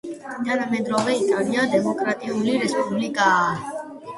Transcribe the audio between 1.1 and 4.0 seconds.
იტალია დემოკრატიული რესპუბლიკაა.